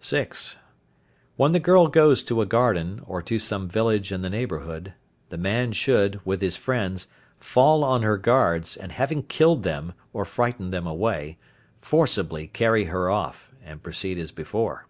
(6.) 0.00 0.56
When 1.36 1.52
the 1.52 1.60
girl 1.60 1.86
goes 1.86 2.24
to 2.24 2.42
a 2.42 2.44
garden, 2.44 3.02
or 3.06 3.22
to 3.22 3.38
some 3.38 3.68
village 3.68 4.10
in 4.10 4.20
the 4.20 4.28
neighbourhood, 4.28 4.94
the 5.28 5.38
man 5.38 5.70
should, 5.70 6.18
with 6.24 6.40
his 6.40 6.56
friends, 6.56 7.06
fall 7.38 7.84
on 7.84 8.02
her 8.02 8.18
guards, 8.18 8.76
and 8.76 8.90
having 8.90 9.22
killed 9.22 9.62
them, 9.62 9.92
or 10.12 10.24
frightened 10.24 10.72
them 10.72 10.88
away, 10.88 11.38
forcibly 11.80 12.48
carry 12.48 12.86
her 12.86 13.08
off, 13.10 13.52
and 13.64 13.80
proceed 13.80 14.18
as 14.18 14.32
before. 14.32 14.88